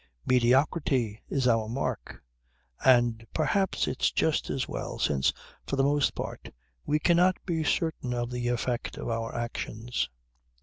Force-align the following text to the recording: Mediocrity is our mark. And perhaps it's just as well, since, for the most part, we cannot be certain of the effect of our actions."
Mediocrity 0.25 1.21
is 1.29 1.47
our 1.47 1.69
mark. 1.69 2.23
And 2.83 3.23
perhaps 3.35 3.87
it's 3.87 4.11
just 4.11 4.49
as 4.49 4.67
well, 4.67 4.97
since, 4.97 5.31
for 5.67 5.75
the 5.75 5.83
most 5.83 6.15
part, 6.15 6.49
we 6.87 6.97
cannot 6.97 7.37
be 7.45 7.63
certain 7.63 8.11
of 8.11 8.31
the 8.31 8.47
effect 8.47 8.97
of 8.97 9.09
our 9.09 9.35
actions." 9.35 10.09